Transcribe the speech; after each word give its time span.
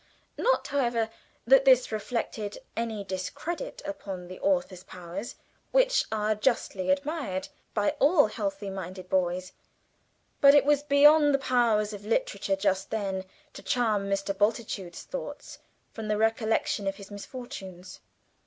Not, 0.39 0.65
however, 0.69 1.11
that 1.45 1.63
this 1.63 1.91
reflected 1.91 2.57
any 2.75 3.03
discredit 3.03 3.83
upon 3.85 4.27
the 4.29 4.39
author's 4.39 4.83
powers, 4.83 5.35
which 5.69 6.05
are 6.11 6.33
justly 6.33 6.89
admired 6.89 7.49
by 7.75 7.91
all 7.99 8.25
healthy 8.25 8.71
minded 8.71 9.09
boys; 9.11 9.51
but 10.39 10.55
it 10.55 10.65
was 10.65 10.81
beyond 10.81 11.35
the 11.35 11.45
power 11.45 11.79
of 11.81 12.03
literature 12.03 12.55
just 12.55 12.89
then 12.89 13.25
to 13.53 13.61
charm 13.61 14.09
Mr. 14.09 14.35
Bultitude's 14.35 15.03
thoughts 15.03 15.59
from 15.91 16.07
the 16.07 16.17
recollection 16.17 16.87
of 16.87 16.95
his 16.95 17.11
misfortunes. 17.11 17.99